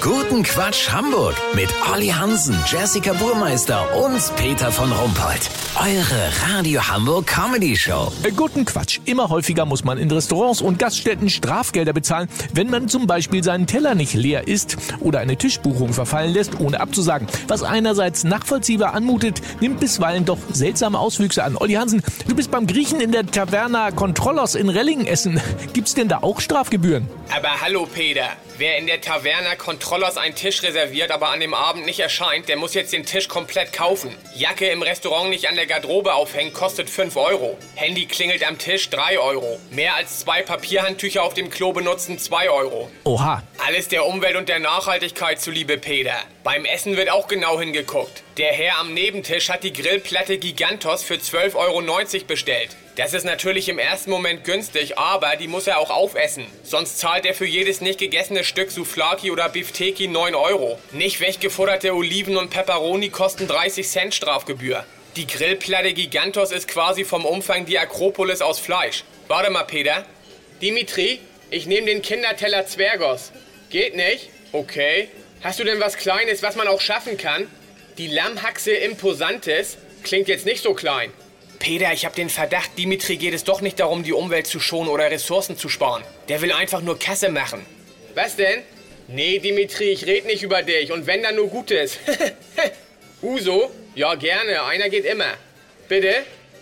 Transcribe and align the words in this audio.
Guten 0.00 0.42
Quatsch 0.42 0.88
Hamburg 0.90 1.34
mit 1.54 1.68
Olli 1.92 2.08
Hansen, 2.08 2.56
Jessica 2.66 3.12
Burmeister 3.12 3.86
und 4.02 4.34
Peter 4.36 4.72
von 4.72 4.90
Rumpold. 4.90 5.50
Eure 5.78 6.54
Radio 6.54 6.80
Hamburg 6.88 7.26
Comedy 7.26 7.76
Show. 7.76 8.10
Äh, 8.22 8.30
Guten 8.30 8.64
Quatsch. 8.64 8.98
Immer 9.04 9.28
häufiger 9.28 9.66
muss 9.66 9.84
man 9.84 9.98
in 9.98 10.10
Restaurants 10.10 10.62
und 10.62 10.78
Gaststätten 10.78 11.28
Strafgelder 11.28 11.92
bezahlen, 11.92 12.30
wenn 12.54 12.70
man 12.70 12.88
zum 12.88 13.06
Beispiel 13.06 13.44
seinen 13.44 13.66
Teller 13.66 13.94
nicht 13.94 14.14
leer 14.14 14.48
isst 14.48 14.78
oder 15.00 15.20
eine 15.20 15.36
Tischbuchung 15.36 15.92
verfallen 15.92 16.32
lässt, 16.32 16.58
ohne 16.60 16.80
abzusagen. 16.80 17.28
Was 17.46 17.62
einerseits 17.62 18.24
nachvollziehbar 18.24 18.94
anmutet, 18.94 19.42
nimmt 19.60 19.80
bisweilen 19.80 20.24
doch 20.24 20.38
seltsame 20.50 20.98
Auswüchse 20.98 21.44
an. 21.44 21.56
Olli 21.58 21.74
Hansen, 21.74 22.02
du 22.26 22.34
bist 22.34 22.50
beim 22.50 22.66
Griechen 22.66 23.02
in 23.02 23.12
der 23.12 23.26
Taverna 23.26 23.90
Kontrollos 23.90 24.54
in 24.54 24.70
Rellingen 24.70 25.06
essen. 25.06 25.40
Gibt's 25.74 25.94
denn 25.94 26.08
da 26.08 26.18
auch 26.22 26.40
Strafgebühren? 26.40 27.06
Aber 27.36 27.60
hallo 27.60 27.86
Peter, 27.86 28.28
wer 28.58 28.78
in 28.78 28.86
der 28.86 29.00
Taverna 29.00 29.54
Kontrollers 29.90 30.18
einen 30.18 30.36
Tisch 30.36 30.62
reserviert, 30.62 31.10
aber 31.10 31.30
an 31.30 31.40
dem 31.40 31.52
Abend 31.52 31.84
nicht 31.84 31.98
erscheint, 31.98 32.48
der 32.48 32.56
muss 32.56 32.74
jetzt 32.74 32.92
den 32.92 33.04
Tisch 33.04 33.26
komplett 33.26 33.72
kaufen. 33.72 34.16
Jacke 34.36 34.68
im 34.68 34.82
Restaurant 34.82 35.30
nicht 35.30 35.48
an 35.48 35.56
der 35.56 35.66
Garderobe 35.66 36.14
aufhängen, 36.14 36.52
kostet 36.52 36.88
5 36.88 37.16
Euro. 37.16 37.58
Handy 37.74 38.06
klingelt 38.06 38.46
am 38.46 38.56
Tisch 38.56 38.88
3 38.90 39.18
Euro. 39.18 39.58
Mehr 39.72 39.96
als 39.96 40.20
zwei 40.20 40.42
Papierhandtücher 40.42 41.24
auf 41.24 41.34
dem 41.34 41.50
Klo 41.50 41.72
benutzen 41.72 42.20
2 42.20 42.50
Euro. 42.50 42.88
Oha. 43.02 43.42
Alles 43.66 43.88
der 43.88 44.06
Umwelt 44.06 44.36
und 44.36 44.48
der 44.48 44.60
Nachhaltigkeit 44.60 45.40
zuliebe, 45.40 45.76
Peter. 45.76 46.18
Beim 46.44 46.64
Essen 46.64 46.96
wird 46.96 47.10
auch 47.10 47.26
genau 47.26 47.58
hingeguckt. 47.58 48.22
Der 48.38 48.52
Herr 48.52 48.78
am 48.78 48.94
Nebentisch 48.94 49.50
hat 49.50 49.64
die 49.64 49.72
Grillplatte 49.72 50.38
Gigantos 50.38 51.02
für 51.02 51.14
12,90 51.14 51.56
Euro 51.56 52.24
bestellt. 52.28 52.76
Das 52.96 53.14
ist 53.14 53.24
natürlich 53.24 53.68
im 53.68 53.78
ersten 53.78 54.10
Moment 54.10 54.44
günstig, 54.44 54.98
aber 54.98 55.36
die 55.36 55.48
muss 55.48 55.66
er 55.66 55.78
auch 55.78 55.90
aufessen. 55.90 56.46
Sonst 56.62 56.98
zahlt 56.98 57.24
er 57.24 57.34
für 57.34 57.46
jedes 57.46 57.80
nicht 57.80 57.98
gegessene 57.98 58.44
Stück 58.44 58.70
Souflaki 58.70 59.30
oder 59.30 59.48
Bifteki 59.80 60.08
9 60.08 60.34
Euro. 60.34 60.78
Nicht 60.92 61.20
weggefutterte 61.20 61.94
Oliven 61.94 62.36
und 62.36 62.50
Peperoni 62.50 63.08
kosten 63.08 63.48
30 63.48 63.88
Cent 63.88 64.14
Strafgebühr. 64.14 64.84
Die 65.16 65.26
Grillplatte 65.26 65.94
Gigantos 65.94 66.52
ist 66.52 66.68
quasi 66.68 67.06
vom 67.06 67.24
Umfang 67.24 67.64
die 67.64 67.78
Akropolis 67.78 68.42
aus 68.42 68.58
Fleisch. 68.58 69.04
Warte 69.26 69.48
mal, 69.50 69.62
Peter. 69.62 70.04
Dimitri, 70.60 71.18
ich 71.48 71.64
nehme 71.64 71.86
den 71.86 72.02
Kinderteller 72.02 72.66
Zwergos. 72.66 73.32
Geht 73.70 73.96
nicht? 73.96 74.28
Okay. 74.52 75.08
Hast 75.40 75.60
du 75.60 75.64
denn 75.64 75.80
was 75.80 75.96
Kleines, 75.96 76.42
was 76.42 76.56
man 76.56 76.68
auch 76.68 76.82
schaffen 76.82 77.16
kann? 77.16 77.46
Die 77.96 78.08
Lammhaxe 78.08 78.72
Imposantes 78.72 79.78
klingt 80.02 80.28
jetzt 80.28 80.44
nicht 80.44 80.62
so 80.62 80.74
klein. 80.74 81.10
Peter, 81.58 81.90
ich 81.94 82.04
habe 82.04 82.14
den 82.14 82.28
Verdacht, 82.28 82.76
Dimitri 82.76 83.16
geht 83.16 83.32
es 83.32 83.44
doch 83.44 83.62
nicht 83.62 83.80
darum, 83.80 84.02
die 84.02 84.12
Umwelt 84.12 84.46
zu 84.46 84.60
schonen 84.60 84.90
oder 84.90 85.10
Ressourcen 85.10 85.56
zu 85.56 85.70
sparen. 85.70 86.04
Der 86.28 86.42
will 86.42 86.52
einfach 86.52 86.82
nur 86.82 86.98
Kasse 86.98 87.30
machen. 87.30 87.64
Was 88.14 88.36
denn? 88.36 88.62
Nee, 89.12 89.40
Dimitri, 89.40 89.90
ich 89.90 90.06
red 90.06 90.24
nicht 90.24 90.42
über 90.44 90.62
dich. 90.62 90.92
Und 90.92 91.06
wenn 91.06 91.22
dann 91.22 91.34
nur 91.34 91.48
Gutes. 91.48 91.98
Uso? 93.22 93.70
Ja, 93.96 94.14
gerne. 94.14 94.62
Einer 94.64 94.88
geht 94.88 95.04
immer. 95.04 95.34
Bitte? 95.88 96.14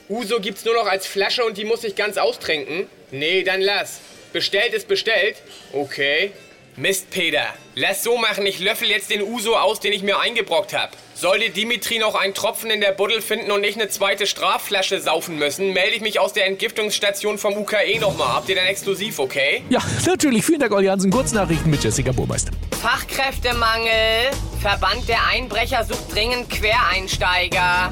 Uso 0.08 0.40
gibt's 0.40 0.64
nur 0.64 0.74
noch 0.74 0.86
als 0.86 1.06
Flasche 1.06 1.44
und 1.44 1.58
die 1.58 1.66
muss 1.66 1.84
ich 1.84 1.94
ganz 1.94 2.16
austrinken? 2.16 2.86
Nee, 3.10 3.42
dann 3.42 3.60
lass. 3.60 4.00
Bestellt 4.32 4.72
ist 4.72 4.88
bestellt? 4.88 5.36
Okay. 5.74 6.32
Mist, 6.78 7.10
Peter. 7.10 7.42
Lass 7.74 8.04
so 8.04 8.18
machen, 8.18 8.46
ich 8.46 8.60
löffel 8.60 8.88
jetzt 8.88 9.10
den 9.10 9.22
Uso 9.22 9.56
aus, 9.56 9.80
den 9.80 9.92
ich 9.92 10.04
mir 10.04 10.20
eingebrockt 10.20 10.72
hab. 10.72 10.96
Sollte 11.12 11.50
Dimitri 11.50 11.98
noch 11.98 12.14
einen 12.14 12.34
Tropfen 12.34 12.70
in 12.70 12.80
der 12.80 12.92
Buddel 12.92 13.20
finden 13.20 13.50
und 13.50 13.64
ich 13.64 13.74
eine 13.74 13.88
zweite 13.88 14.28
Strafflasche 14.28 15.00
saufen 15.00 15.40
müssen, 15.40 15.72
melde 15.72 15.96
ich 15.96 16.02
mich 16.02 16.20
aus 16.20 16.34
der 16.34 16.46
Entgiftungsstation 16.46 17.36
vom 17.36 17.56
UKE 17.56 17.98
nochmal. 17.98 18.28
Habt 18.28 18.48
ihr 18.48 18.54
dann 18.54 18.66
exklusiv, 18.66 19.18
okay? 19.18 19.64
Ja, 19.70 19.80
natürlich. 20.06 20.44
Vielen 20.44 20.60
Dank, 20.60 20.72
Olli 20.72 20.86
Hansen. 20.86 21.10
Kurznachrichten 21.10 21.68
mit 21.68 21.82
Jessica 21.82 22.12
Burmeister. 22.12 22.52
Fachkräftemangel. 22.80 24.30
Verband 24.62 25.08
der 25.08 25.26
Einbrecher 25.26 25.82
sucht 25.82 26.14
dringend 26.14 26.48
Quereinsteiger. 26.48 27.90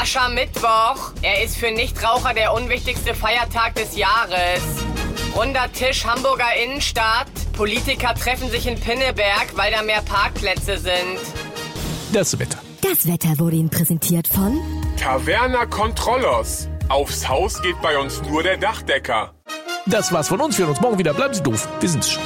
Aschermittwoch. 0.00 1.10
Er 1.22 1.42
ist 1.42 1.56
für 1.56 1.72
Nichtraucher 1.72 2.34
der 2.34 2.54
unwichtigste 2.54 3.16
Feiertag 3.16 3.74
des 3.74 3.96
Jahres. 3.96 4.62
Runder 5.34 5.72
Tisch 5.72 6.04
Hamburger 6.04 6.54
Innenstadt. 6.62 7.26
Politiker 7.52 8.14
treffen 8.14 8.50
sich 8.50 8.66
in 8.66 8.78
Pinneberg, 8.78 9.56
weil 9.56 9.72
da 9.72 9.82
mehr 9.82 10.02
Parkplätze 10.02 10.78
sind. 10.78 11.18
Das 12.12 12.38
Wetter. 12.38 12.58
Das 12.80 13.06
Wetter 13.06 13.38
wurde 13.38 13.56
Ihnen 13.56 13.70
präsentiert 13.70 14.26
von 14.28 14.60
Taverna 14.96 15.66
Kontrollos. 15.66 16.68
Aufs 16.88 17.28
Haus 17.28 17.62
geht 17.62 17.80
bei 17.80 17.96
uns 17.98 18.22
nur 18.22 18.42
der 18.42 18.56
Dachdecker. 18.56 19.34
Das 19.86 20.12
war's 20.12 20.28
von 20.28 20.40
uns. 20.40 20.58
Wir 20.58 20.66
hören 20.66 20.74
uns 20.74 20.80
morgen 20.80 20.98
wieder. 20.98 21.14
Bleiben 21.14 21.34
Sie 21.34 21.42
doof. 21.42 21.68
Wir 21.80 21.88
sind's 21.88 22.10
schon. 22.10 22.22